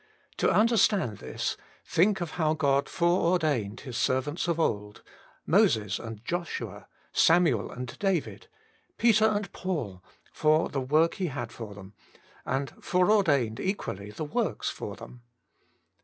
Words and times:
To 0.37 0.49
understand 0.49 1.19
this, 1.19 1.57
think 1.85 2.21
of 2.21 2.31
how 2.31 2.55
God 2.55 2.89
fore 2.89 3.33
ordained 3.33 3.81
His 3.81 3.97
servants 3.97 4.47
of 4.47 4.59
old, 4.59 5.03
Moses 5.45 5.99
and 5.99 6.25
Joshua, 6.25 6.87
Samuel 7.13 7.69
and 7.69 7.99
David, 7.99 8.47
Peter 8.97 9.25
and 9.25 9.51
Paul, 9.53 10.03
for 10.33 10.69
the 10.69 10.81
work 10.81 11.13
He 11.13 11.27
had 11.27 11.51
for 11.51 11.75
them, 11.75 11.93
and 12.47 12.71
fore 12.83 13.11
ordained 13.11 13.59
equally 13.59 14.09
the 14.09 14.25
works 14.25 14.71
for 14.71 14.95
them. 14.95 15.21